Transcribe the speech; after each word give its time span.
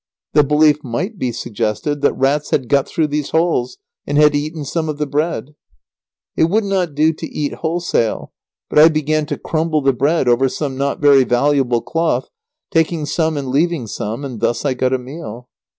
The 0.33 0.43
belief 0.43 0.83
might 0.83 1.19
be 1.19 1.31
suggested 1.31 2.01
that 2.01 2.17
rats 2.17 2.49
had 2.49 2.67
got 2.69 2.87
through 2.87 3.05
these 3.05 3.29
holes 3.29 3.77
and 4.07 4.17
had 4.17 4.33
eaten 4.33 4.65
some 4.65 4.89
of 4.89 4.97
the 4.97 5.05
bread." 5.05 5.53
It 6.35 6.45
would 6.45 6.63
not 6.63 6.95
do 6.95 7.13
to 7.13 7.27
eat 7.27 7.53
wholesale, 7.53 8.33
but 8.67 8.79
I 8.79 8.87
began 8.89 9.27
to 9.27 9.37
crumble 9.37 9.81
the 9.83 9.93
bread 9.93 10.27
over 10.27 10.49
some 10.49 10.75
not 10.75 11.01
very 11.01 11.23
valuable 11.23 11.81
cloth, 11.83 12.29
taking 12.71 13.05
some 13.05 13.37
and 13.37 13.49
leaving 13.49 13.85
some, 13.85 14.25
and 14.25 14.39
thus 14.39 14.65
I 14.65 14.73
got 14.73 14.91
a 14.91 14.97
meal. 14.97 15.49